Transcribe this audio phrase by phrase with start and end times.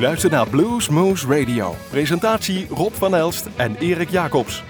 [0.00, 1.74] Luistert naar Blues Moose Radio.
[1.90, 4.62] Presentatie Rob van Elst en Erik Jacobs.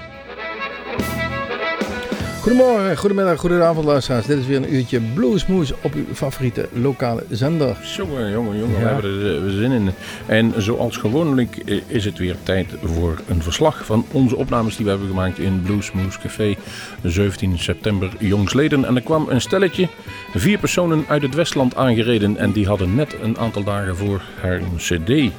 [2.50, 4.26] Goedemorgen, goedemiddag, goedenavond luisteraars.
[4.26, 7.76] Dit is weer een uurtje Bluesmoes op uw favoriete lokale zender.
[7.96, 8.84] Jongen, jongen, jongen, Ja.
[8.84, 9.90] we hebben er eh, zin in.
[10.26, 14.84] En zoals gewoonlijk eh, is het weer tijd voor een verslag van onze opnames die
[14.84, 16.56] we hebben gemaakt in Bluesmoose Café
[17.02, 18.84] 17 september jongsleden.
[18.84, 19.88] En er kwam een stelletje,
[20.34, 24.60] vier personen uit het Westland aangereden en die hadden net een aantal dagen voor haar
[24.76, 25.32] cd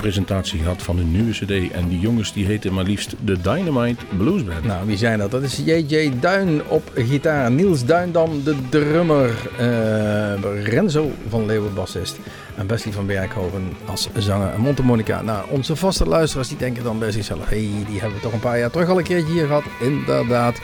[0.00, 1.72] presentatie gehad van hun nieuwe cd.
[1.72, 4.64] En die jongens die heten maar liefst de Dynamite Blues Band.
[4.64, 5.30] Nou, wie zijn dat?
[5.30, 12.18] Dat is JJ Duin op gitaar, Niels Duindam de drummer, eh, Renzo van Leeuwen bassist
[12.56, 15.22] en Bessie van Berghoven als zanger en Montemonica.
[15.22, 18.32] Nou, onze vaste luisteraars die denken dan bij zichzelf, hé, hey, die hebben we toch
[18.32, 19.64] een paar jaar terug al een keertje hier gehad.
[19.80, 20.60] Inderdaad,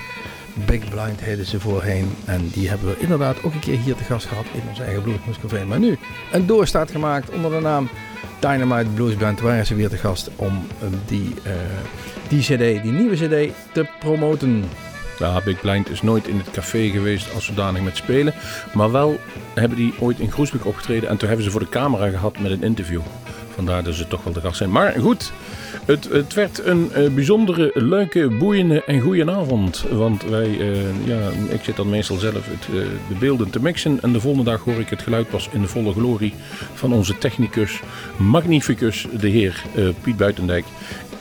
[0.64, 4.04] Big Blind heten ze voorheen en die hebben we inderdaad ook een keer hier te
[4.04, 5.64] gast gehad in ons eigen Bluesmoes Café.
[5.64, 5.98] Maar nu
[6.32, 7.88] een doorstaat gemaakt onder de naam
[8.38, 11.52] Dynamite Blues Band waren ze weer te gast om eh, die, eh,
[12.28, 14.64] die cd, die nieuwe cd, te promoten.
[15.18, 18.34] Ja, Big Blind is nooit in het café geweest als zodanig met spelen.
[18.74, 19.18] Maar wel
[19.54, 21.08] hebben die ooit in Groesbeek opgetreden.
[21.08, 23.00] En toen hebben ze voor de camera gehad met een interview.
[23.56, 24.70] Vandaar dat ze toch wel de gast zijn.
[24.70, 25.32] Maar goed,
[25.84, 29.84] het, het werd een eh, bijzondere, leuke, boeiende en goede avond.
[29.90, 32.74] Want wij, eh, ja, ik zit dan meestal zelf het, eh,
[33.08, 33.98] de beelden te mixen.
[34.02, 36.34] En de volgende dag hoor ik het geluid pas in de volle glorie
[36.74, 37.80] van onze technicus,
[38.16, 39.62] magnificus, de heer
[40.02, 40.64] Piet Buitendijk.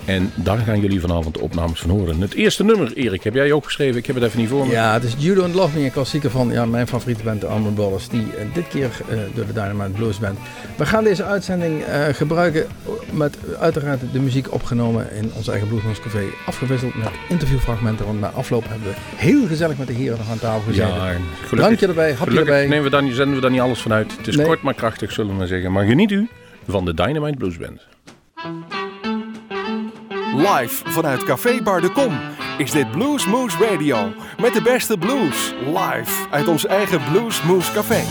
[0.05, 2.21] En daar gaan jullie vanavond de opnames van horen.
[2.21, 3.97] Het eerste nummer, Erik, heb jij ook geschreven?
[3.97, 4.71] Ik heb het even niet voor me.
[4.71, 7.47] Ja, het is You Don't Love Me, een klassieker van ja, mijn favoriete band, de
[7.47, 10.37] Almond Ballers, die eh, dit keer eh, door de Dynamite Blues Band.
[10.77, 12.65] We gaan deze uitzending eh, gebruiken
[13.11, 18.29] met uiteraard de muziek opgenomen in ons eigen Bluesmans Café, afgewisseld met interviewfragmenten, want na
[18.29, 20.87] afloop hebben we heel gezellig met de heren nog aan tafel gezeten.
[20.95, 22.67] Ja, gelukkig, Drankje erbij, hapje erbij.
[22.67, 24.17] nemen we niet- zenden we daar niet alles van uit.
[24.17, 24.45] Het is Nee.
[24.45, 25.71] kort maar krachtig, zullen we maar zeggen.
[25.71, 26.29] Maar geniet u
[26.67, 27.81] van de Dynamite Blues Band.
[30.35, 32.19] Live vanuit Café Bar de Kom
[32.57, 34.13] is dit Blues Moose Radio.
[34.41, 35.53] Met de beste blues.
[35.65, 38.03] Live uit ons eigen Blues Moose Café.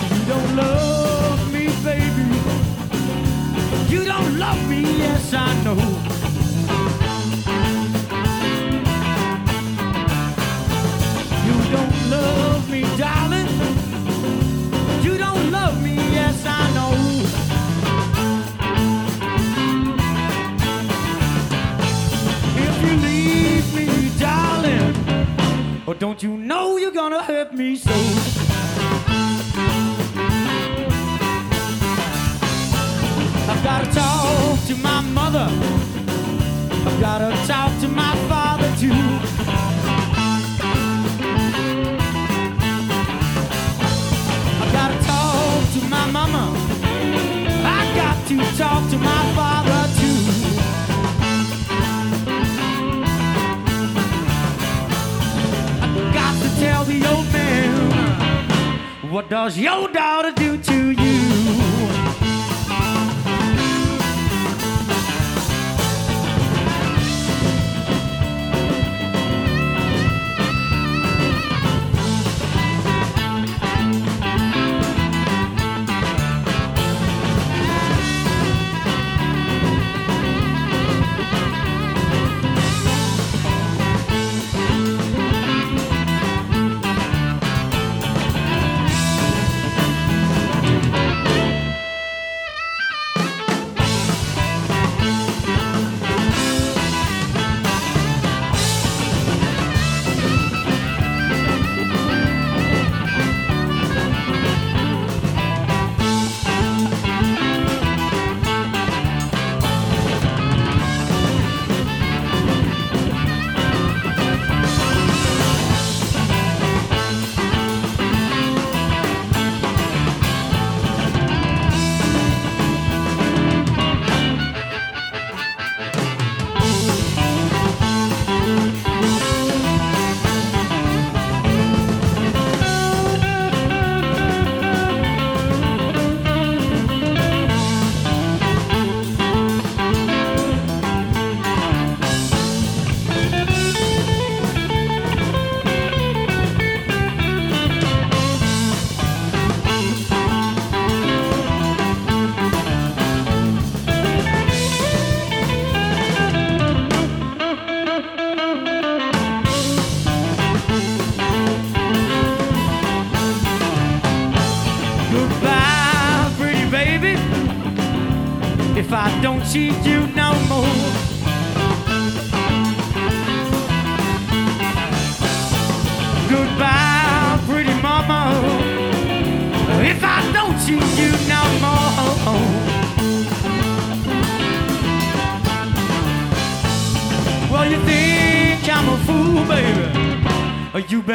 [26.24, 27.92] You know you're gonna hurt me so?
[33.50, 35.48] I've gotta talk to my mother.
[36.86, 39.02] I've gotta talk to my father too.
[44.62, 46.44] I've gotta talk to my mama.
[47.76, 49.53] I got to talk to my father
[59.14, 61.63] What does your daughter do to you?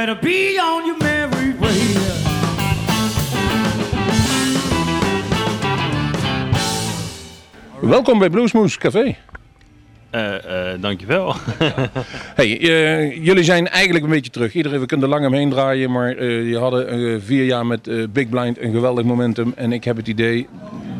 [0.09, 1.77] Better be on your merry way.
[7.79, 9.15] Welkom bij Bluesmoose Café.
[10.09, 11.35] Eh, eh, dankjewel.
[12.35, 14.53] Hey, eh, jullie zijn eigenlijk een beetje terug.
[14.53, 17.87] Iedereen, we kunnen er lang omheen draaien, maar eh, je hadden eh, vier jaar met
[17.87, 19.53] eh, Big Blind een geweldig momentum.
[19.55, 20.47] En ik heb het idee,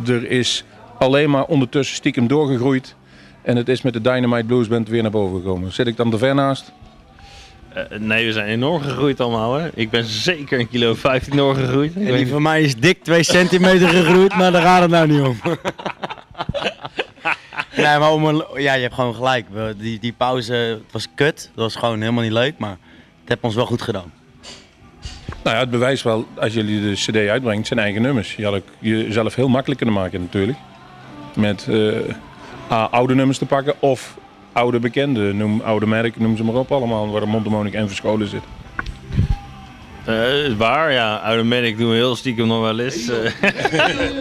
[0.08, 0.64] er is
[0.98, 2.96] alleen maar ondertussen stiekem doorgegroeid.
[3.42, 5.72] En het is met de Dynamite Blues Band weer naar boven gekomen.
[5.72, 6.72] Zit ik dan te ver naast?
[7.74, 9.54] Eh, nee, we zijn enorm gegroeid allemaal.
[9.54, 9.70] Hè.
[9.74, 11.96] Ik ben zeker een kilo 15 doorgegroeid.
[11.96, 15.08] Ik En die van mij is dik 2 centimeter gegroeid, maar daar gaat het nou
[15.08, 15.38] niet om.
[17.76, 19.46] nee, maar om een, ja, je hebt gewoon gelijk.
[19.52, 21.36] We- Die, die pauze het was kut.
[21.56, 22.70] Dat was gewoon helemaal niet leuk, maar
[23.20, 24.12] het heeft ons wel goed gedaan.
[25.44, 28.36] Nou ja, het bewijst wel, als jullie de cd uitbrengt, zijn eigen nummers.
[28.36, 30.58] Je had ook jezelf heel makkelijk kunnen maken natuurlijk.
[31.36, 34.18] Met eh, A, oude nummers te pakken of
[34.52, 35.34] oude bekende.
[35.34, 38.42] Noem oude merk, noem ze maar op allemaal, waar de mondharmonica en verscholen zit.
[40.06, 41.16] Eh, is waar, ja.
[41.16, 43.10] Oude Medic doen we heel stiekem nog wel eens.
[43.10, 43.32] eh.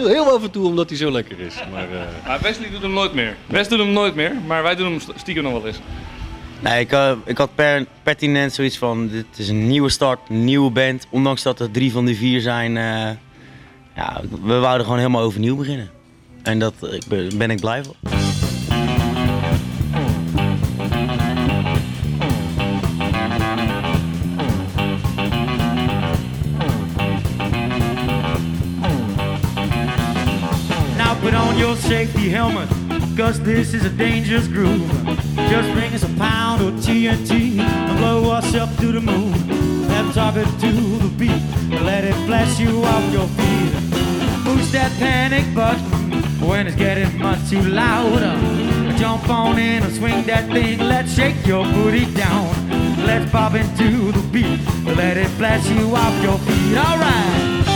[0.06, 1.54] heel af en toe, omdat hij zo lekker is.
[1.72, 3.36] Maar, eh, Maar Wesley doet hem nooit meer.
[3.46, 5.78] Wes doet hem nooit meer, maar wij doen hem st- stiekem nog wel eens.
[6.60, 10.44] Nee, ik, eh, ik had per, pertinent zoiets van, dit is een nieuwe start, een
[10.44, 11.06] nieuwe band.
[11.10, 13.10] Ondanks dat er drie van de vier zijn, eh,
[13.96, 15.90] ja, we wouden gewoon helemaal overnieuw beginnen.
[16.42, 17.94] En dat eh, ik ben, ben ik blij voor.
[31.80, 32.68] Safety helmet,
[33.16, 34.90] cause this is a dangerous groove.
[35.48, 39.32] Just bring us a pound of TNT and blow us up to the moon.
[39.88, 41.42] Then talk it to the beat,
[41.82, 43.72] let it blast you off your feet.
[44.44, 48.20] Push that panic button when it's getting much too loud.
[48.98, 52.48] Jump on in and swing that thing, let's shake your booty down.
[53.06, 54.60] Let's pop into the beat,
[54.96, 56.76] let it blast you off your feet.
[56.76, 57.67] Alright.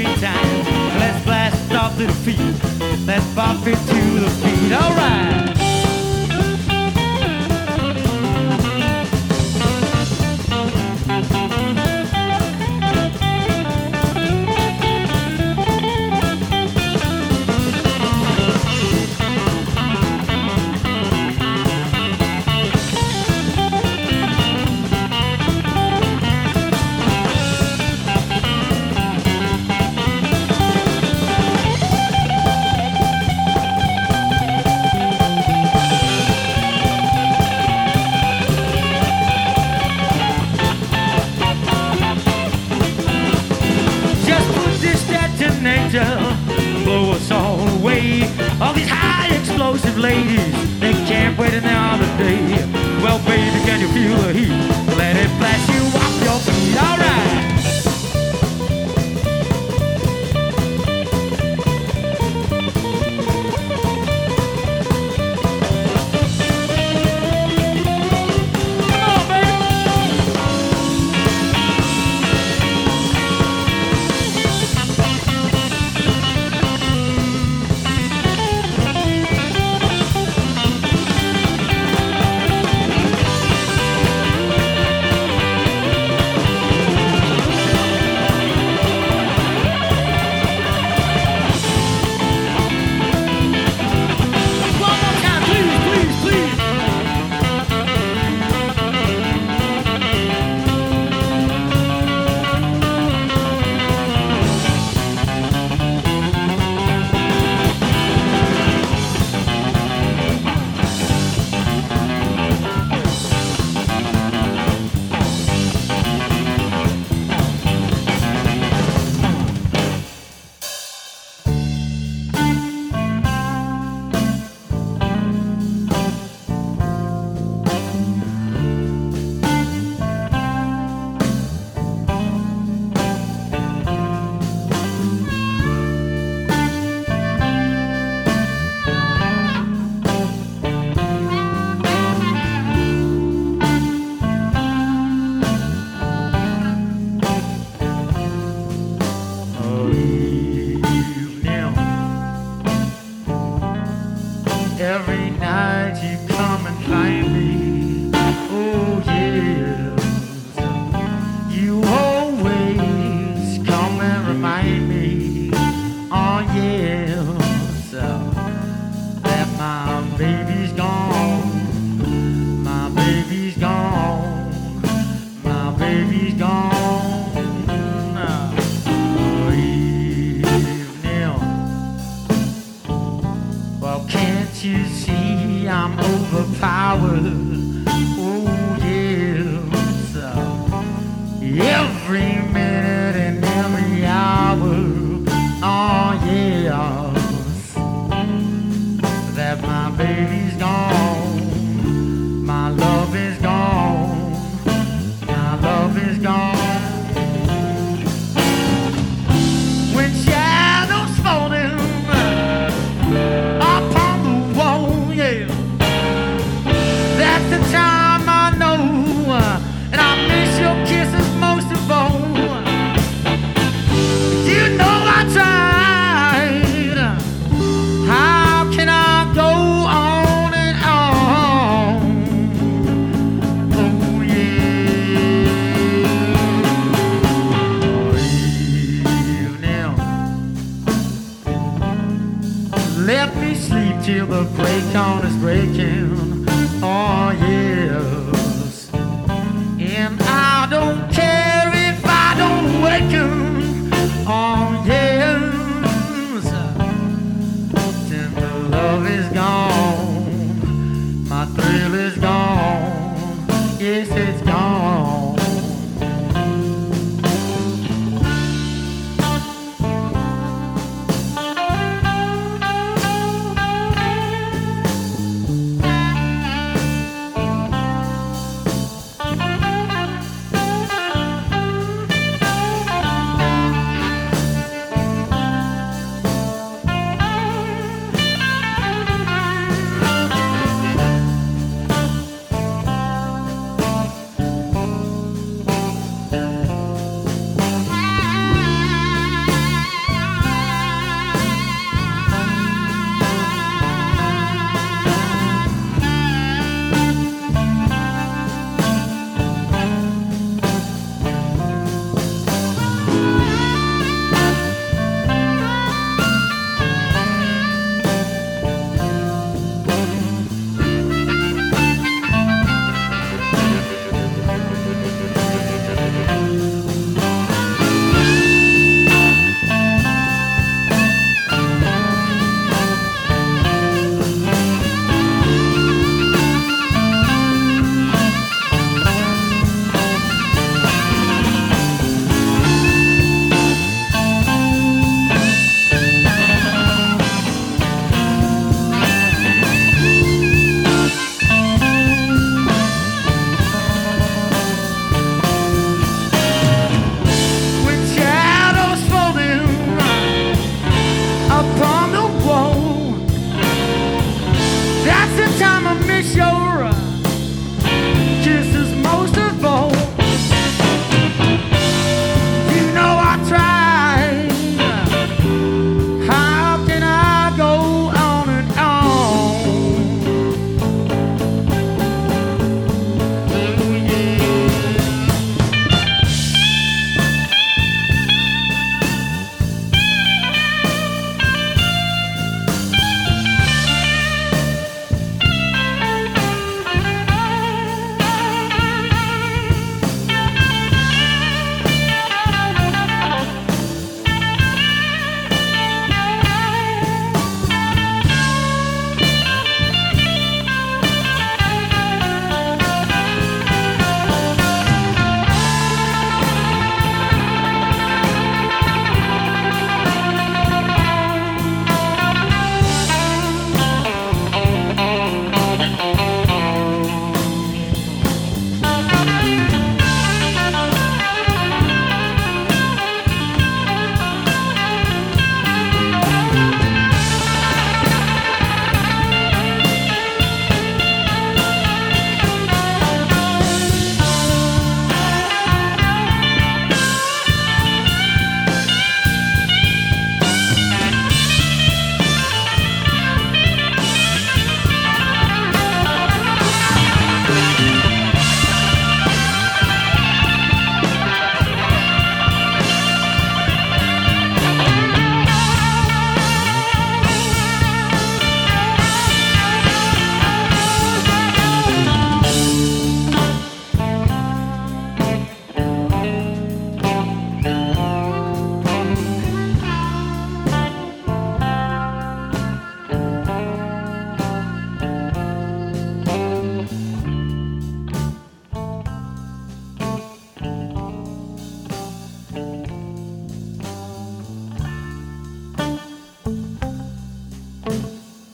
[0.00, 0.98] Boogie time.
[0.98, 3.06] Let's blast off to the feet.
[3.06, 4.72] Let's pop it to the beat.
[4.72, 4.99] Alright.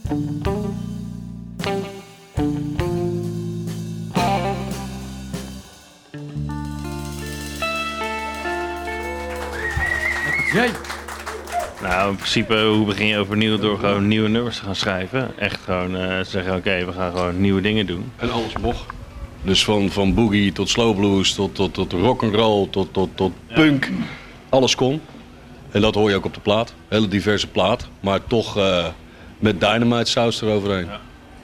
[0.06, 0.14] Jij.
[11.82, 15.38] Nou, in principe, hoe begin je overnieuw door gewoon nieuwe nummers te gaan schrijven?
[15.38, 18.12] Echt gewoon uh, zeggen, oké, we gaan gewoon nieuwe dingen doen.
[18.16, 18.84] En alles mocht.
[19.42, 23.90] Dus van, van boogie tot slow blues, tot, tot, tot rock'n'roll, tot, tot, tot punk.
[24.48, 25.00] Alles kon.
[25.70, 26.74] En dat hoor je ook op de plaat.
[26.88, 27.88] Hele diverse plaat.
[28.00, 28.56] Maar toch...
[28.56, 28.86] Eh,
[29.38, 30.88] met dynamite saus eroverheen.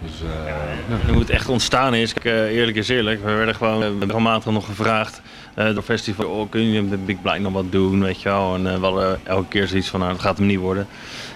[0.02, 3.82] Dus, eh, Hoe het echt ontstaan is, kijk, eh, eerlijk is eerlijk, we werden gewoon
[3.82, 5.20] eh, regelmatig nog gevraagd
[5.54, 8.54] eh, door festival, oh, kun je met Big Blind nog wat doen, weet je wel.
[8.54, 10.86] En eh, we hadden elke keer zoiets van, nou, dat gaat hem niet worden.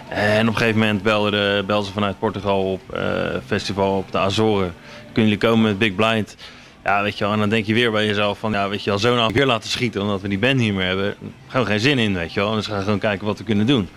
[0.09, 3.03] En op een gegeven moment belden, de, belden ze vanuit Portugal op eh,
[3.47, 4.75] festival op de Azoren.
[5.13, 6.37] Kunnen jullie komen met Big Blind?
[6.85, 8.91] Ja, weet je wel, en dan denk je weer bij jezelf van, ja, weet je
[8.91, 11.15] wel, zo nou weer laten schieten omdat we die band niet meer hebben.
[11.47, 12.55] Gewoon geen zin in, weet je wel.
[12.55, 13.89] Dus we gaan gewoon kijken wat we kunnen doen.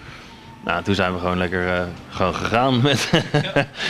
[0.63, 3.09] Nou, toen zijn we gewoon lekker eh, gewoon gegaan met,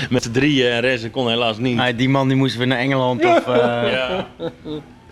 [0.09, 1.75] met z'n drieën en Rez kon helaas niet.
[1.75, 3.47] Nee, die man die moest weer naar Engeland of...
[3.55, 4.27] eh, Ja.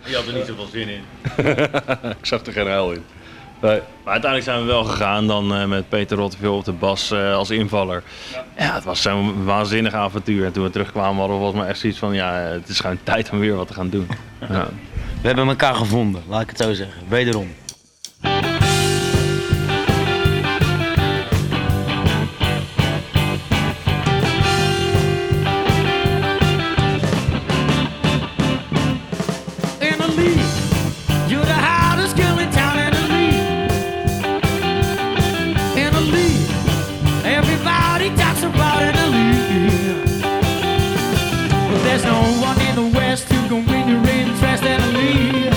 [0.04, 1.00] Die had er niet zoveel zin in.
[2.20, 3.04] ik zag er geen huil in.
[3.60, 3.80] Nee.
[4.04, 7.34] Maar uiteindelijk zijn we wel gegaan dan eh, met Peter Rotteveel op de bas eh,
[7.34, 8.02] als invaller.
[8.58, 8.74] Ja.
[8.74, 10.44] het was zo'n waanzinnig avontuur.
[10.44, 12.14] En toen we terugkwamen hadden we volgens mij echt zoiets van...
[12.14, 14.08] Ja, het is gewoon tijd om weer wat te gaan doen.
[14.48, 14.68] Ja.
[15.20, 17.02] We hebben elkaar gevonden, laat ik het zo zeggen.
[17.08, 17.48] Wederom.
[42.40, 45.52] One in the West who can win your interest in the league.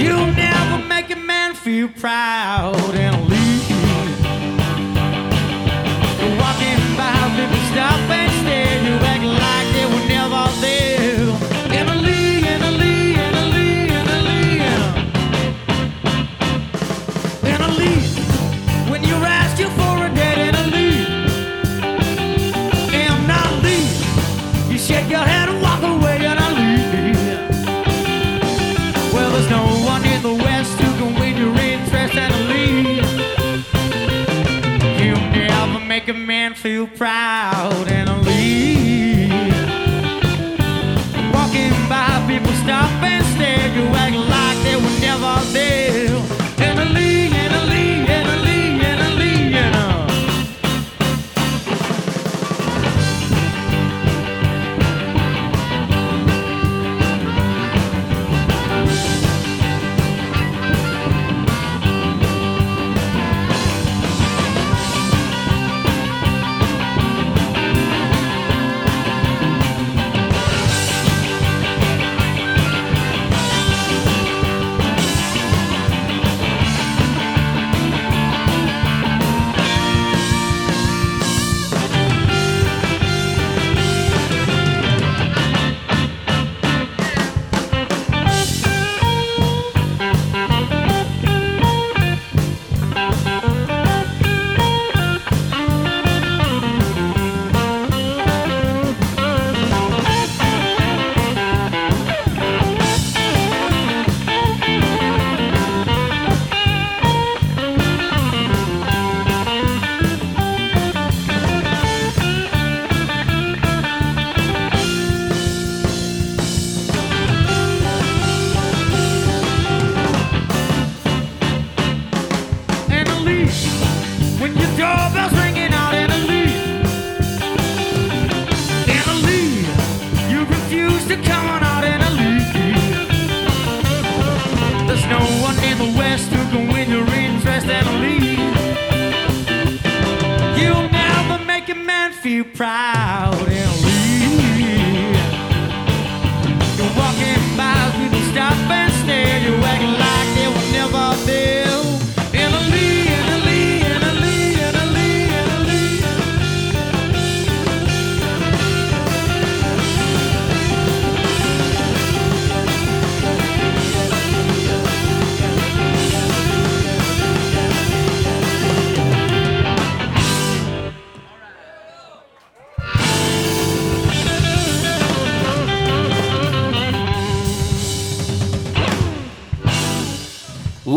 [0.00, 3.37] You'll never make a man feel proud in a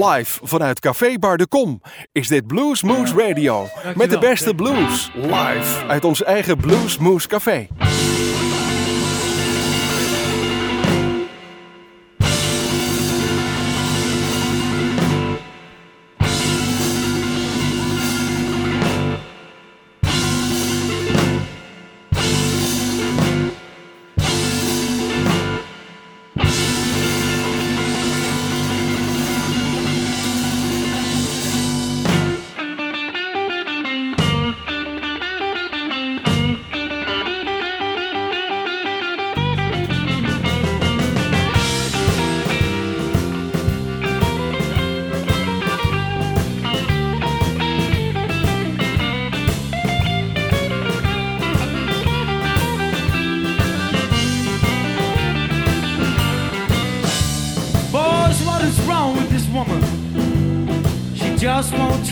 [0.02, 3.68] Live vanuit Café Bar de Kom is dit Blues Moose Radio.
[3.96, 5.12] Met de beste blues.
[5.16, 7.68] Live uit ons eigen Blues Moose Café.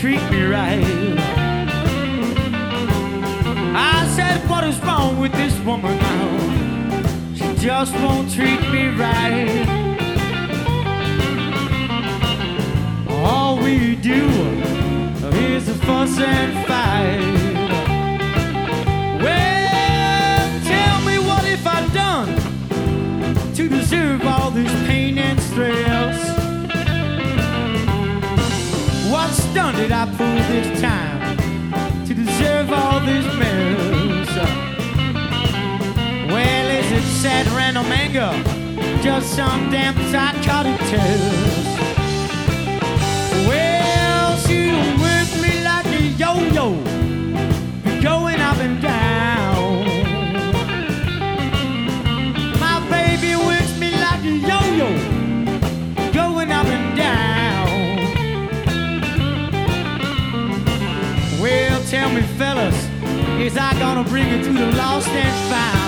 [0.00, 0.82] treat me right.
[3.76, 7.34] I said, What is wrong with this woman now?
[7.34, 9.68] She just won't treat me right.
[13.10, 14.26] All we do
[15.34, 17.39] is a fuss and fight.
[29.80, 31.36] did I pull this time
[32.06, 34.28] to deserve all this mess?
[36.30, 38.30] Well, is it sad random Mango,
[39.02, 41.66] Just some damn psychotic tales.
[43.48, 46.79] Well, she worked me like a yo-yo.
[62.40, 62.88] fellas,
[63.38, 65.79] is I gonna bring it to the lost and found?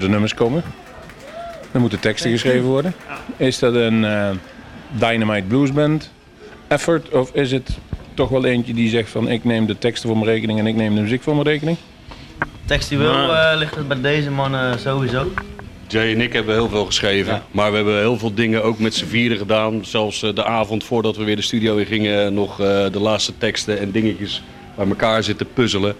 [0.00, 0.62] de nummers komen.
[1.72, 2.94] Er moeten teksten geschreven worden.
[3.36, 4.30] Is dat een eh,
[4.90, 6.10] Dynamite Blues Band
[6.68, 7.08] effort?
[7.08, 7.78] Of is het
[8.14, 10.74] toch wel eentje die zegt van ik neem de teksten voor mijn rekening en ik
[10.74, 11.76] neem de muziek voor mijn rekening?
[12.64, 15.26] Textueel uh, nou, eh, ligt het bij deze mannen sowieso.
[15.86, 17.42] Jay en ik hebben heel veel geschreven.
[17.50, 19.84] Maar we hebben heel veel dingen ook met z'n vieren gedaan.
[19.84, 23.78] Zelfs eh, de avond voordat we weer de studio in gingen, nog de laatste teksten
[23.78, 24.42] en dingetjes
[24.76, 25.96] bij elkaar zitten puzzelen.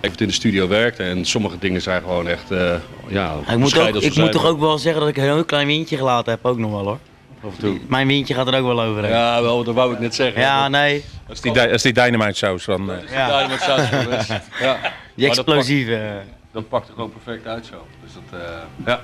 [0.00, 2.74] Even in de studio werkte en sommige dingen zijn gewoon echt, eh,
[3.08, 5.44] ja, Ik moet, ook, als ik moet toch ook wel zeggen dat ik een heel
[5.44, 6.98] klein windje gelaten heb, ook nog wel hoor.
[7.44, 7.78] af en toe.
[7.88, 9.02] Mijn windje gaat er ook wel over.
[9.02, 9.08] hè.
[9.08, 10.70] Ja, Ja, wel, dat wou ik net zeggen.
[10.70, 11.04] nee.
[11.26, 12.90] Dat is die, is die dynamite saus van...
[12.90, 13.40] eh, Ja.
[13.40, 14.28] Ja, met saus geweest.
[14.60, 14.78] Ja.
[15.14, 16.12] Die dat explosieve.
[16.14, 17.86] pakt- Dat pakt er gewoon perfect uit zo.
[18.04, 18.48] Dus dat, eh,
[18.86, 19.00] ja.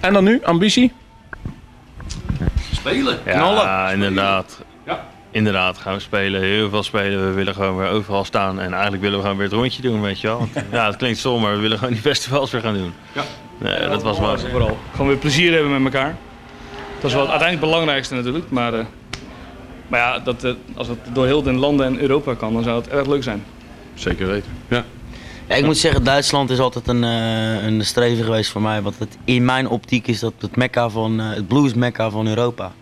[0.00, 0.92] En dan nu, ambitie?
[2.74, 3.18] Spelen.
[3.26, 4.60] Ja, inderdaad.
[5.32, 6.40] Inderdaad, gaan we spelen.
[6.40, 7.28] Heel veel spelen.
[7.28, 8.60] We willen gewoon weer overal staan.
[8.60, 10.38] En eigenlijk willen we gewoon weer het rondje doen, weet je wel.
[10.38, 12.92] Want, ja, het klinkt stom, maar we willen gewoon die festivals weer gaan doen.
[13.12, 13.22] Ja.
[13.58, 14.40] Nee, dat was maar.
[14.40, 14.78] Vooral.
[14.90, 16.16] Gewoon weer plezier hebben met elkaar.
[17.00, 18.50] Dat is wel uiteindelijk het belangrijkste natuurlijk.
[18.50, 18.84] Maar, eh,
[19.88, 22.76] maar ja, dat, eh, als het door heel de landen en Europa kan, dan zou
[22.80, 23.44] het erg leuk zijn.
[23.94, 24.50] Zeker weten.
[24.68, 24.84] Ja.
[25.48, 28.82] Ja, ik moet zeggen, Duitsland is altijd een, eh, een streven geweest voor mij.
[28.82, 32.26] Want het, in mijn optiek is dat het mekka van, eh, het blues mekka van
[32.26, 32.72] Europa.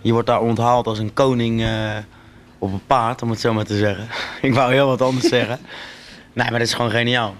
[0.00, 1.96] Je wordt daar onthaald als een koning eh,
[2.58, 4.08] op een paard, om het zo maar te zeggen.
[4.48, 5.58] ik wou heel wat anders zeggen.
[6.32, 7.34] Nee, maar dat is gewoon geniaal.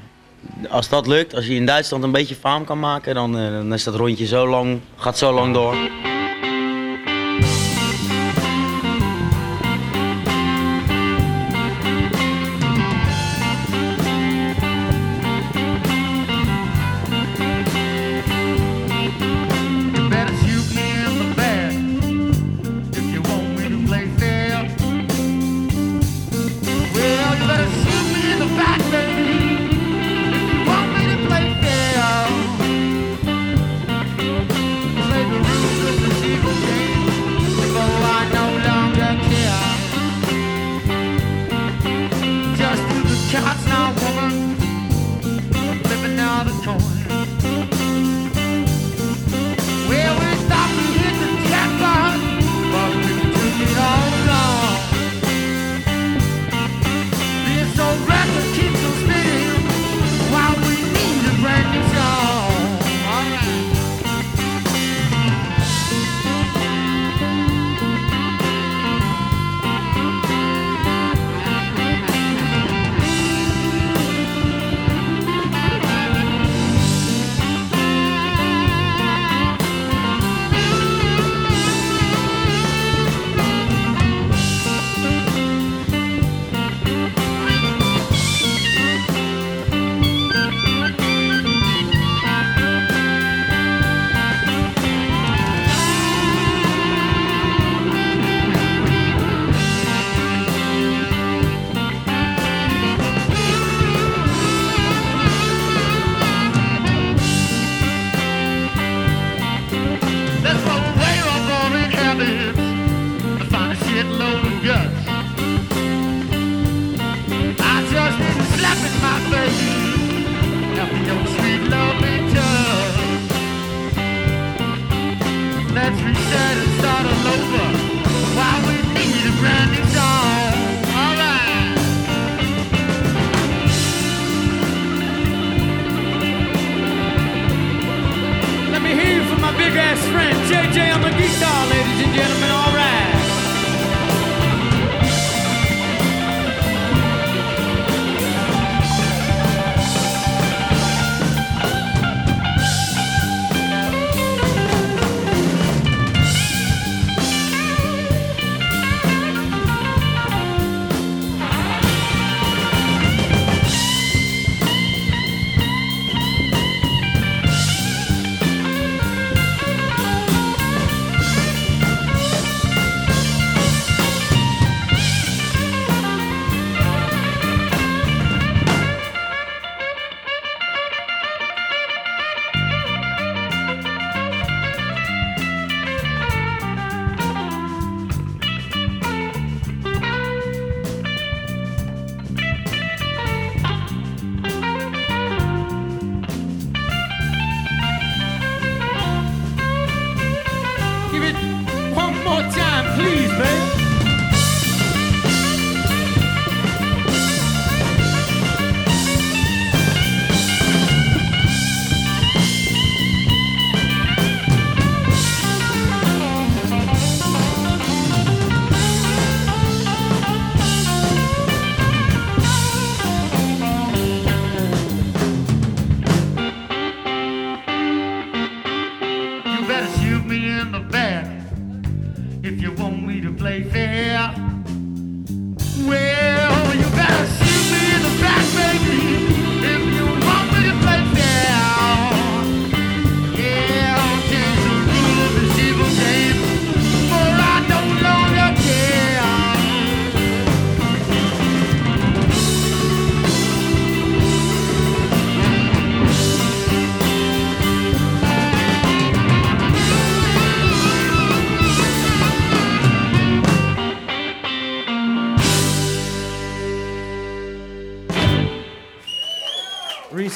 [0.68, 3.72] Als dat lukt, als je in Duitsland een beetje faam kan maken, dan, eh, dan
[3.72, 5.76] is dat rondje zo lang, gaat zo lang door.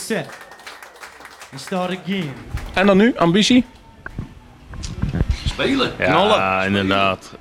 [0.09, 0.27] Reset.
[1.53, 2.33] And start again.
[2.75, 3.65] En dan nu, ambitie?
[5.47, 5.93] Spelen.
[5.99, 7.37] Ja, inderdaad.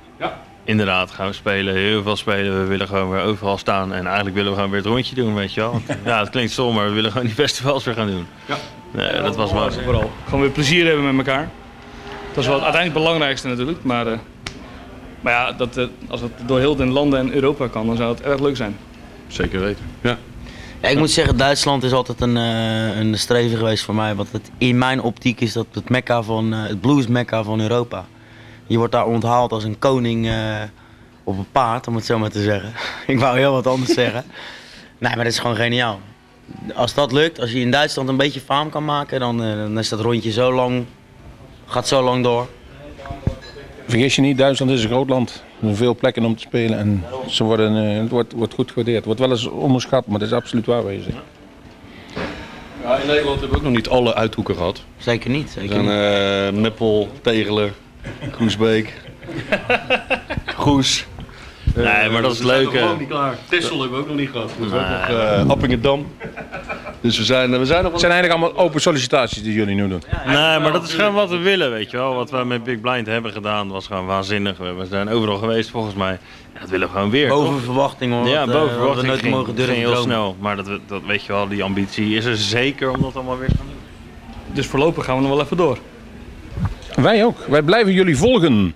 [0.64, 1.74] Inderdaad, gaan we spelen.
[1.74, 2.60] Heel veel spelen.
[2.60, 3.92] We willen gewoon weer overal staan.
[3.92, 5.70] En eigenlijk willen we gewoon weer het rondje doen, weet je wel.
[5.70, 8.26] Want, ja, het klinkt stom, maar we willen gewoon die festivals weer gaan doen.
[8.46, 8.56] Ja.
[8.90, 9.72] Nee, dat was maar.
[9.72, 10.10] Vooral.
[10.24, 11.48] Gewoon weer plezier hebben met elkaar.
[12.32, 13.82] Dat is wel het uiteindelijk het belangrijkste natuurlijk.
[13.82, 14.18] Maar, eh,
[15.20, 18.10] maar ja, dat, eh, als het door heel de landen en Europa kan, dan zou
[18.14, 18.76] het erg leuk zijn.
[19.26, 19.84] Zeker weten.
[20.00, 20.18] Ja.
[20.84, 24.14] Ja, ik moet zeggen, Duitsland is altijd een, eh, een streven geweest voor mij.
[24.14, 27.60] Want het, in mijn optiek is dat het mekka van, eh, het blues mekka van
[27.60, 28.06] Europa.
[28.66, 30.62] Je wordt daar onthaald als een koning eh,
[31.24, 32.72] op een paard, om het zo maar te zeggen.
[33.14, 34.24] ik wou heel wat anders zeggen.
[34.98, 36.00] Nee, maar dat is gewoon geniaal.
[36.74, 39.88] Als dat lukt, als je in Duitsland een beetje faam kan maken, dan, dan is
[39.88, 40.84] dat rondje zo lang,
[41.66, 42.48] gaat zo lang door.
[43.86, 45.42] Vergis je niet, Duitsland is een groot land.
[45.64, 48.68] Er zijn veel plekken om te spelen en ze worden, eh, het wordt, wordt goed
[48.68, 48.96] gewaardeerd.
[48.96, 51.14] Het wordt wel eens onderschat, maar dat is absoluut waar wezen.
[52.82, 54.82] Ja, in Nederland hebben we ook nog niet alle uithoeken gehad.
[54.96, 55.54] Zeker niet.
[55.54, 55.84] We Zeker zijn
[56.52, 56.54] niet.
[56.54, 57.72] eh Meppel, Tegelen,
[58.30, 58.92] Groesbeek,
[60.56, 61.06] Goes.
[61.74, 62.98] Nee, maar dat is we zijn leuk, nog eh.
[62.98, 63.36] niet klaar.
[63.48, 64.50] Tessel hebben we ook nog niet gehad.
[64.58, 66.06] We hebben ook nog eh, Appingedam.
[67.00, 69.88] Dus we zijn, we zijn nog Het zijn eigenlijk allemaal open sollicitaties die jullie nu
[69.88, 70.02] doen.
[70.26, 72.14] Nee, maar dat is gewoon wat we willen, weet je wel.
[72.14, 74.58] Wat we met Big Blind hebben gedaan was gewoon waanzinnig.
[74.58, 76.18] We zijn overal geweest volgens mij.
[76.54, 77.28] Ja, dat willen we gewoon weer.
[77.28, 77.62] Boven toch?
[77.64, 78.28] verwachting hoor.
[78.28, 80.36] Ja, eh, boven verwachting nooit ging, mogen durven ging heel snel.
[80.40, 83.38] Maar dat, we- dat weet je wel, die ambitie is er zeker om dat allemaal
[83.38, 84.54] weer te gaan doen.
[84.54, 85.78] Dus voorlopig gaan we nog wel even door.
[86.94, 87.36] Wij ook.
[87.48, 88.74] Wij blijven jullie volgen.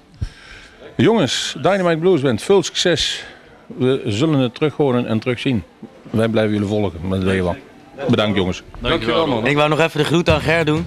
[1.01, 3.25] Jongens, Dynamite Blues Band, veel succes.
[3.67, 5.63] We zullen het terug horen en terugzien.
[6.11, 7.57] Wij blijven jullie volgen, dat weet je wel.
[8.09, 8.63] Bedankt jongens.
[8.79, 9.47] Dankjewel man.
[9.47, 10.87] Ik wou nog even de groet aan Ger doen.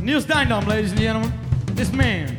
[0.00, 1.32] Niels Dijndam, ladies and gentlemen.
[1.74, 2.35] This man.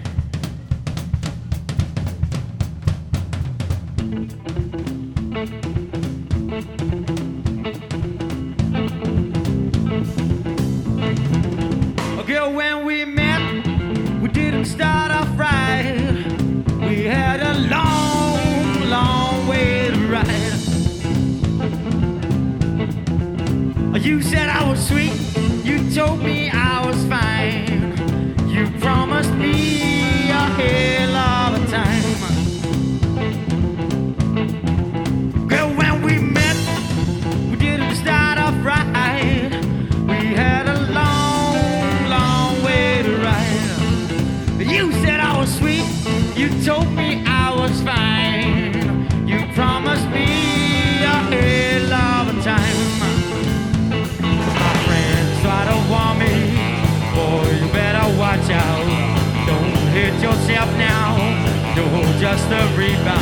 [62.77, 63.16] Rebound.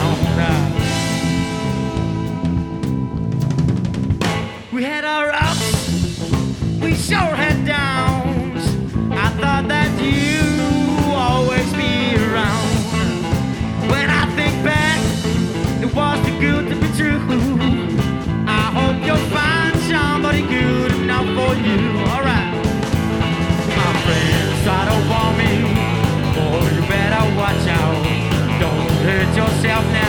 [29.35, 30.04] Yourself now.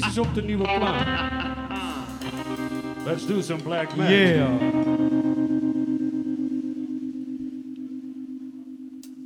[0.00, 1.06] Wees eens op de nieuwe plaat.
[3.04, 4.34] Let's do some black magic.
[4.34, 4.48] Yeah.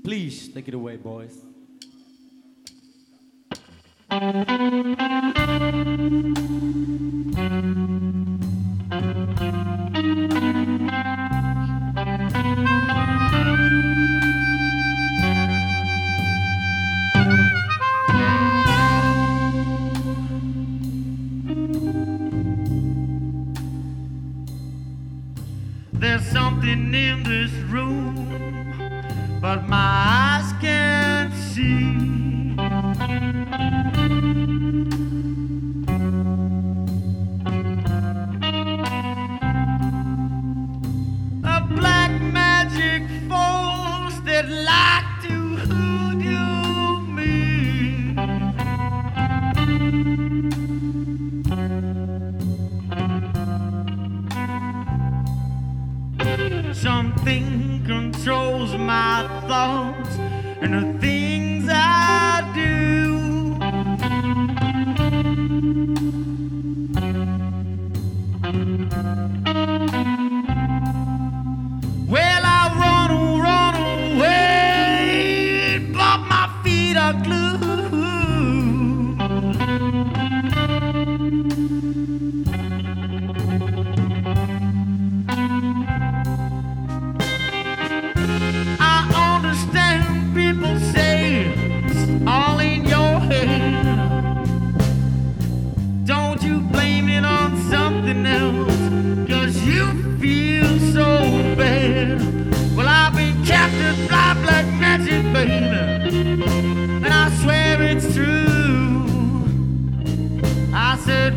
[0.03, 1.33] Please, take it away, boys.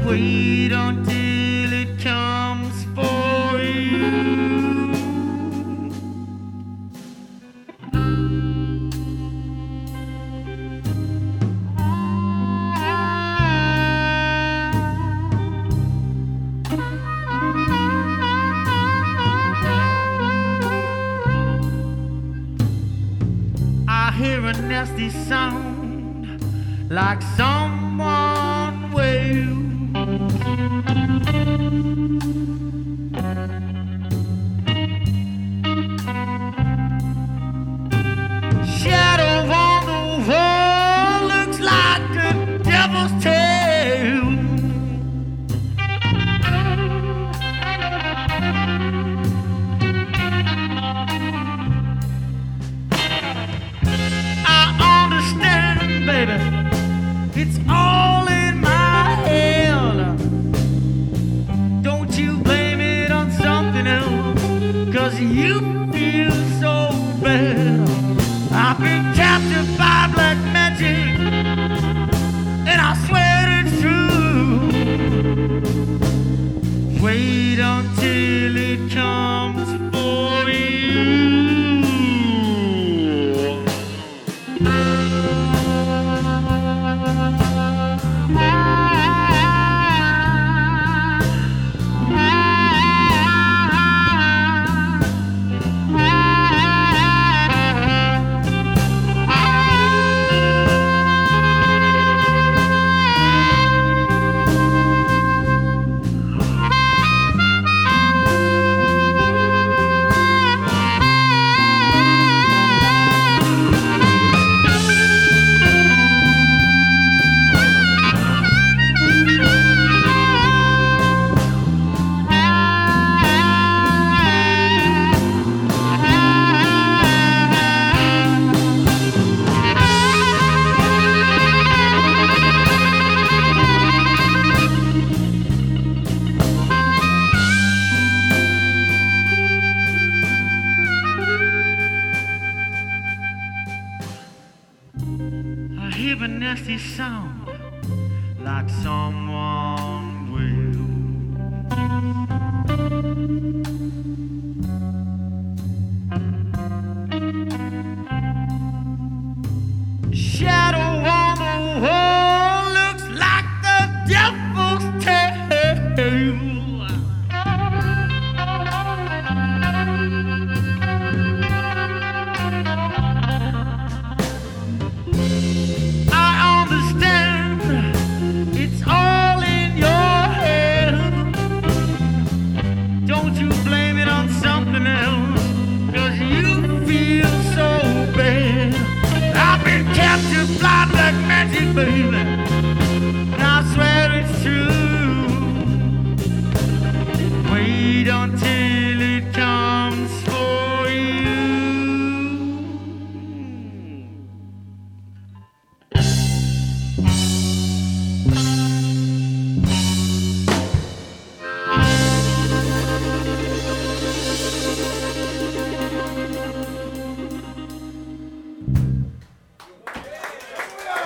[0.08, 1.16] we don't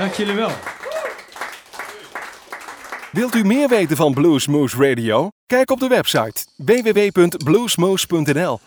[0.01, 0.51] Dank jullie wel.
[3.11, 5.29] Wilt u meer weten van Bluesmoose Radio?
[5.45, 8.59] Kijk op de website www.bluesmoose.nl.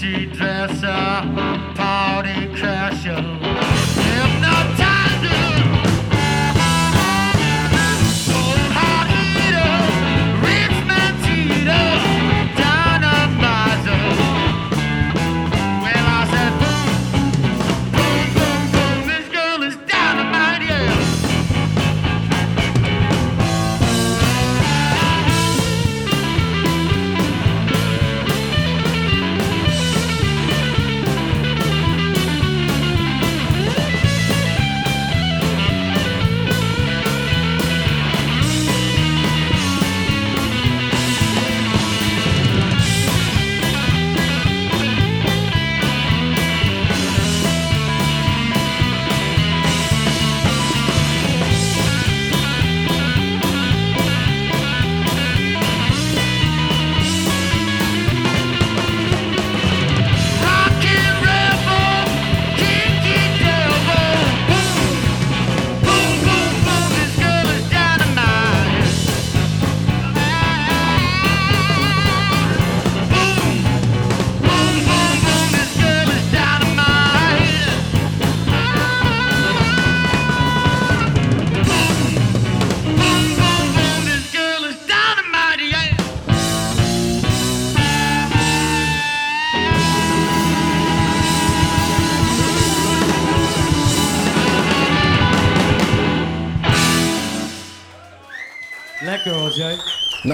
[0.00, 1.22] fancy dresser,
[1.76, 3.20] party crasher,
[4.06, 5.59] hypnotizer,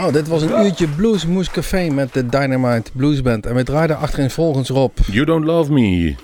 [0.07, 3.46] Nou, dit was een uurtje Bluesmoose Café met de Dynamite Blues Band.
[3.46, 4.98] En we draaiden achterin volgens Rob.
[5.11, 6.14] You Don't Love Me.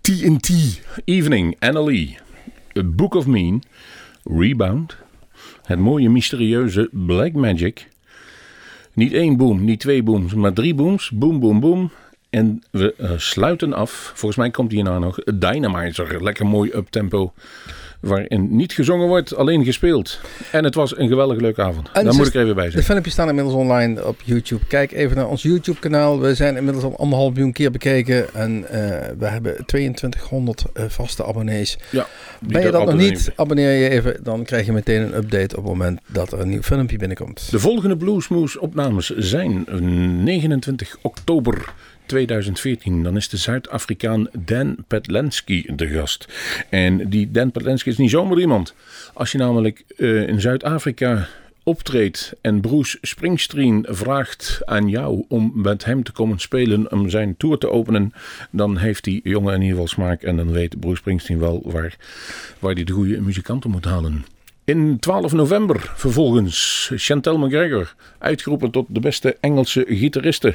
[0.00, 0.80] TNT.
[1.04, 1.56] Evening.
[1.58, 2.18] Annalie.
[2.78, 3.62] A Book of Mean.
[4.24, 4.96] Rebound.
[5.62, 7.88] Het mooie mysterieuze Black Magic.
[8.92, 11.10] Niet één boom, niet twee booms, maar drie booms.
[11.10, 11.90] Boom, boom, boom.
[12.30, 14.12] En we eh, sluiten af.
[14.14, 16.22] Volgens mij komt hierna nog Dynamizer.
[16.22, 17.32] Lekker mooi uptempo.
[18.04, 20.20] Waarin niet gezongen wordt, alleen gespeeld.
[20.52, 21.88] En het was een geweldig leuke avond.
[21.92, 22.90] En Daar moet ik er even bij De zeggen.
[22.90, 24.66] filmpjes staan inmiddels online op YouTube.
[24.66, 26.20] Kijk even naar ons YouTube kanaal.
[26.20, 28.34] We zijn inmiddels al anderhalf miljoen keer bekeken.
[28.34, 28.80] En eh,
[29.18, 31.78] we hebben 2200 eh, vaste abonnees.
[31.90, 32.06] Ja,
[32.40, 33.32] Ben je dat nog niet?
[33.36, 34.16] Abonneer je even.
[34.22, 37.50] Dan krijg je meteen een update op het moment dat er een nieuw filmpje binnenkomt.
[37.50, 39.64] De volgende Bluesmoose opnames zijn
[40.24, 41.72] 29 oktober
[42.06, 43.02] 2014.
[43.02, 46.28] Dan is de Zuid-Afrikaan Dan Petlenski de gast.
[46.68, 48.74] En die Dan Petlenski is niet zomaar iemand.
[49.12, 51.28] Als je namelijk eh, in Zuid-Afrika
[51.64, 57.36] optreedt en Bruce Springsteen vraagt aan jou om met hem te komen spelen, om zijn
[57.36, 58.12] tour te openen,
[58.50, 61.96] dan heeft die jongen in ieder geval smaak en dan weet Bruce Springsteen wel waar,
[62.58, 64.24] waar hij de goede muzikanten moet halen.
[64.64, 70.54] In 12 november vervolgens Chantel McGregor, uitgeroepen tot de beste Engelse gitariste.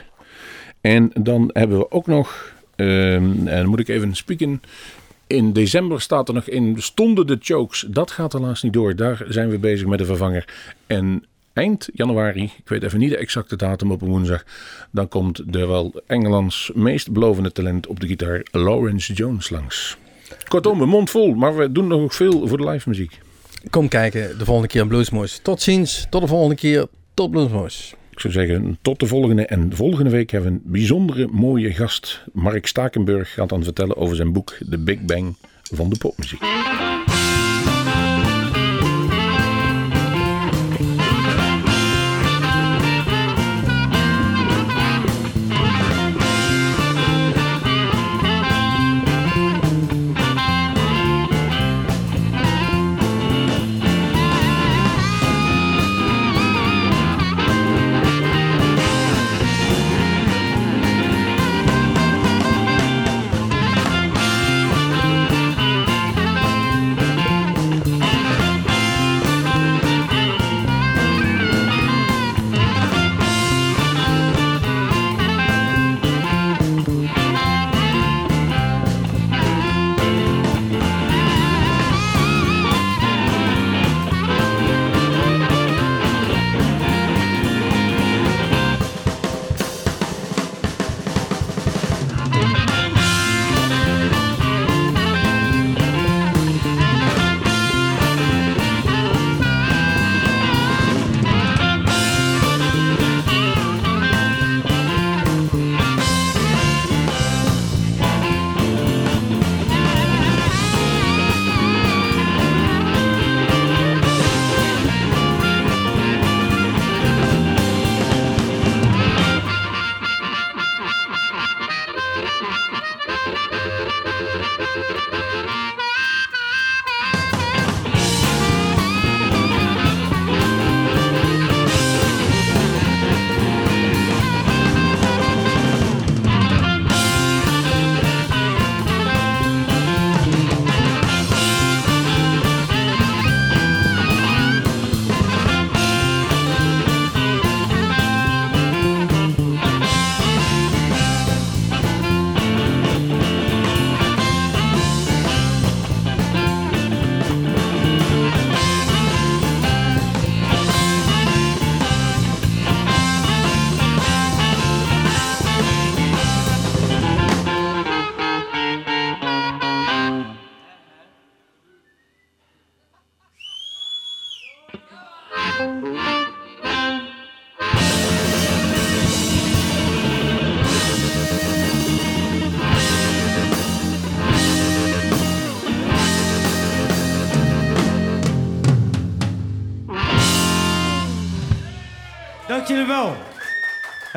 [0.82, 4.61] En dan hebben we ook nog, ehm, en dan moet ik even spieken.
[5.27, 7.86] In december staat er nog in, stonden de chokes.
[7.89, 8.95] Dat gaat helaas niet door.
[8.95, 10.45] Daar zijn we bezig met de vervanger.
[10.88, 14.43] En eind januari, ik weet even niet de exacte datum op een woensdag,
[14.91, 19.97] dan komt de wel Engelands meest belovende talent op de gitaar, Lawrence Jones, langs.
[20.47, 23.19] Kortom, een mond vol, maar we doen nog veel voor de live muziek.
[23.69, 25.39] Kom kijken de volgende keer in Bluesmoes.
[25.39, 26.07] Tot ziens.
[26.09, 26.88] Tot de volgende keer.
[27.13, 27.93] Tot Bluesmoes.
[28.20, 29.45] Ik zou zeggen, tot de volgende.
[29.45, 32.24] En volgende week hebben we een bijzondere mooie gast.
[32.34, 36.41] Mark Stakenburg gaat dan vertellen over zijn boek The Big Bang van de popmuziek.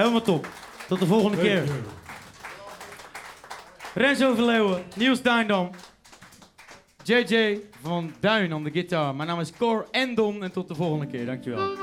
[0.03, 0.49] Helemaal top.
[0.89, 1.63] Tot de volgende keer.
[3.95, 5.71] Renzo Verleeuwen, Niels Duindam.
[7.03, 9.15] JJ van Duin aan de gitaar.
[9.15, 11.27] Mijn naam is Cor en Don en tot de volgende keer.
[11.27, 11.77] Dankjewel.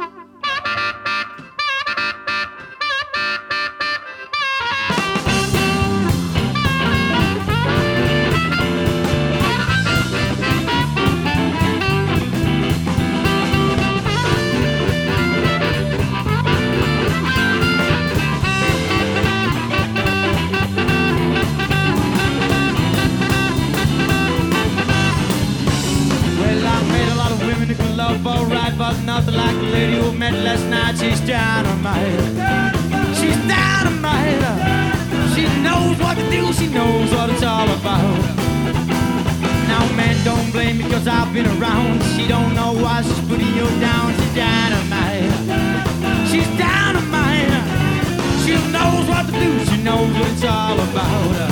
[50.69, 51.49] All about.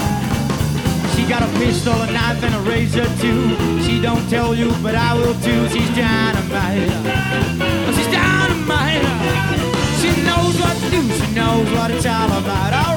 [1.16, 3.42] She got a pistol, a knife, and a razor too.
[3.82, 5.62] She don't tell you, but I will too.
[5.70, 6.92] She's dynamite.
[7.96, 9.06] She's dynamite.
[10.02, 11.02] She knows what to do.
[11.20, 12.97] She knows what it's all about.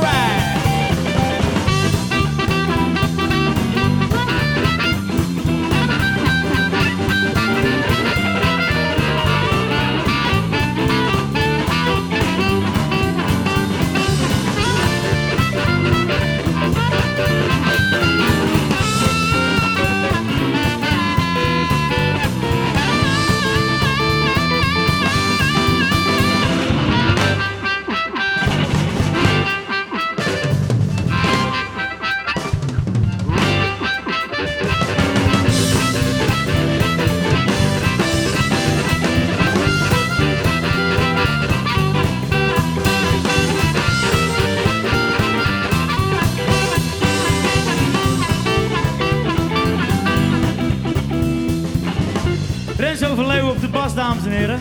[54.11, 54.61] Dames en heren.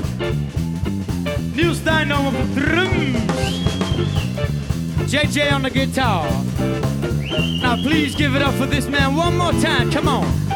[1.54, 3.18] Niels Stijndam op de drums.
[5.06, 6.26] JJ on the guitar.
[7.62, 9.90] Now please give it up for this man one more time.
[9.92, 10.49] Come on.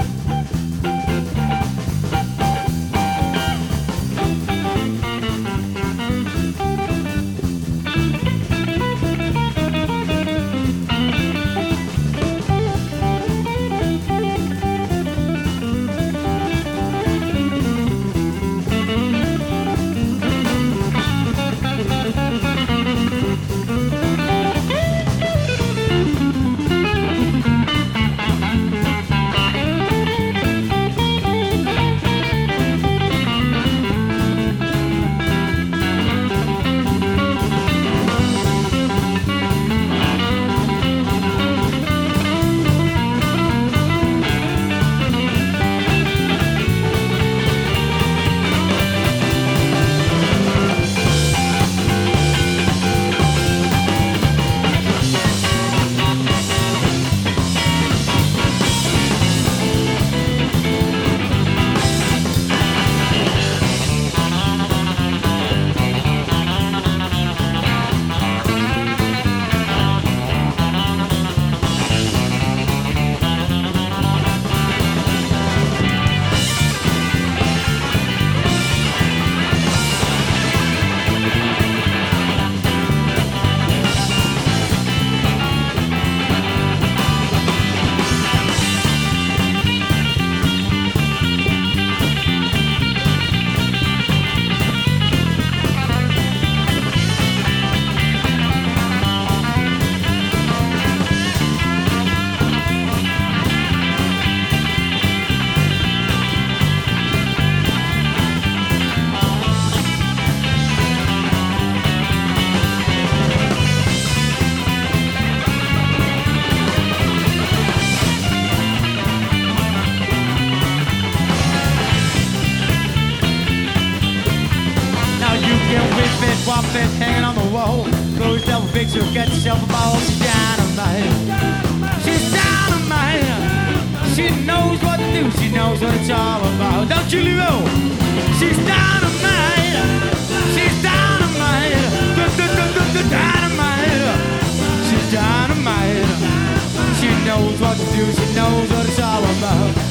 [148.06, 149.83] music knows what it's all about.